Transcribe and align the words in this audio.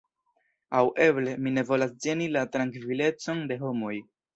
Aŭ 0.79 0.81
eble, 1.05 1.35
mi 1.43 1.55
ne 1.59 1.65
volas 1.69 1.95
ĝeni 2.07 2.33
la 2.39 2.47
trankvilecon 2.57 3.49
de 3.53 3.65
homoj. 3.67 3.99